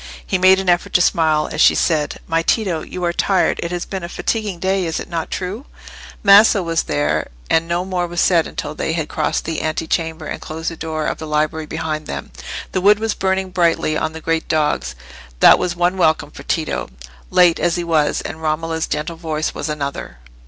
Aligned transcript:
He 0.25 0.39
made 0.39 0.59
an 0.59 0.67
effort 0.67 0.93
to 0.93 1.01
smile, 1.03 1.47
as 1.51 1.61
she 1.61 1.75
said— 1.75 2.19
"My 2.25 2.41
Tito, 2.41 2.81
you 2.81 3.03
are 3.05 3.13
tired; 3.13 3.59
it 3.61 3.69
has 3.69 3.85
been 3.85 4.01
a 4.03 4.09
fatiguing 4.09 4.57
day: 4.57 4.87
is 4.87 4.99
it 4.99 5.07
not 5.11 5.29
true?" 5.29 5.67
Maso 6.23 6.63
was 6.63 6.81
there, 6.81 7.27
and 7.51 7.67
no 7.67 7.85
more 7.85 8.07
was 8.07 8.19
said 8.19 8.47
until 8.47 8.73
they 8.73 8.93
had 8.93 9.07
crossed 9.07 9.45
the 9.45 9.61
ante 9.61 9.85
chamber 9.85 10.25
and 10.25 10.41
closed 10.41 10.71
the 10.71 10.75
door 10.75 11.05
of 11.05 11.19
the 11.19 11.27
library 11.27 11.67
behind 11.67 12.07
them. 12.07 12.31
The 12.71 12.81
wood 12.81 12.97
was 12.97 13.13
burning 13.13 13.51
brightly 13.51 13.95
on 13.95 14.13
the 14.13 14.21
great 14.21 14.47
dogs; 14.47 14.95
that 15.39 15.59
was 15.59 15.75
one 15.75 15.97
welcome 15.97 16.31
for 16.31 16.41
Tito, 16.41 16.89
late 17.29 17.59
as 17.59 17.75
he 17.75 17.83
was, 17.83 18.21
and 18.21 18.41
Romola's 18.41 18.87
gentle 18.87 19.17
voice 19.17 19.53
was 19.53 19.69
another. 19.69 20.17